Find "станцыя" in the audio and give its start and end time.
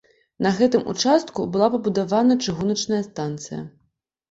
3.13-3.63